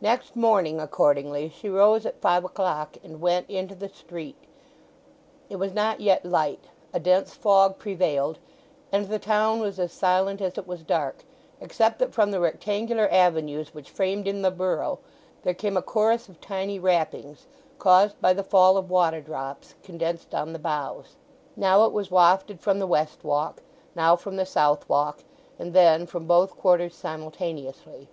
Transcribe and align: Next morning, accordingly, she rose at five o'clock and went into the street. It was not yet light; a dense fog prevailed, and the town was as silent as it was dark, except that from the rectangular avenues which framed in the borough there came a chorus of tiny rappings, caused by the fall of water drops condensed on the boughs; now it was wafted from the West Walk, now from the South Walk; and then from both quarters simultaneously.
Next 0.00 0.34
morning, 0.34 0.80
accordingly, 0.80 1.48
she 1.50 1.68
rose 1.68 2.04
at 2.04 2.20
five 2.20 2.42
o'clock 2.44 2.96
and 3.04 3.20
went 3.20 3.48
into 3.48 3.76
the 3.76 3.88
street. 3.88 4.34
It 5.48 5.54
was 5.54 5.72
not 5.72 6.00
yet 6.00 6.24
light; 6.26 6.64
a 6.92 6.98
dense 6.98 7.34
fog 7.34 7.78
prevailed, 7.78 8.40
and 8.90 9.06
the 9.06 9.20
town 9.20 9.60
was 9.60 9.78
as 9.78 9.92
silent 9.92 10.40
as 10.40 10.58
it 10.58 10.66
was 10.66 10.82
dark, 10.82 11.24
except 11.60 12.00
that 12.00 12.12
from 12.12 12.32
the 12.32 12.40
rectangular 12.40 13.06
avenues 13.08 13.72
which 13.72 13.88
framed 13.88 14.26
in 14.26 14.42
the 14.42 14.50
borough 14.50 14.98
there 15.44 15.54
came 15.54 15.76
a 15.76 15.80
chorus 15.80 16.28
of 16.28 16.40
tiny 16.40 16.80
rappings, 16.80 17.46
caused 17.78 18.20
by 18.20 18.32
the 18.32 18.42
fall 18.42 18.76
of 18.76 18.90
water 18.90 19.20
drops 19.20 19.76
condensed 19.84 20.34
on 20.34 20.54
the 20.54 20.58
boughs; 20.58 21.14
now 21.54 21.84
it 21.84 21.92
was 21.92 22.10
wafted 22.10 22.58
from 22.58 22.80
the 22.80 22.84
West 22.88 23.22
Walk, 23.22 23.62
now 23.94 24.16
from 24.16 24.34
the 24.38 24.44
South 24.44 24.88
Walk; 24.88 25.22
and 25.56 25.72
then 25.72 26.04
from 26.04 26.26
both 26.26 26.56
quarters 26.58 26.96
simultaneously. 26.96 28.08